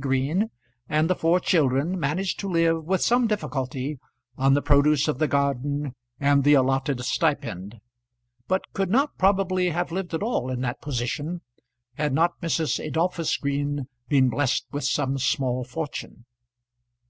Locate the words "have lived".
9.68-10.14